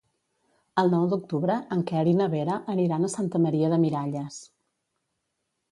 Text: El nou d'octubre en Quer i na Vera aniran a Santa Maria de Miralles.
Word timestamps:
El 0.83 0.87
nou 0.93 1.03
d'octubre 1.11 1.57
en 1.75 1.83
Quer 1.91 2.03
i 2.13 2.15
na 2.23 2.29
Vera 2.33 2.57
aniran 2.75 3.07
a 3.07 3.11
Santa 3.19 3.45
Maria 3.47 3.71
de 3.75 3.81
Miralles. 3.87 4.45